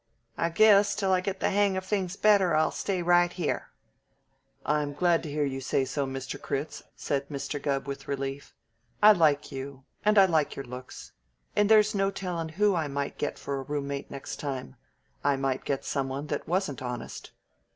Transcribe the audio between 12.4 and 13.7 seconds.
who I might get for a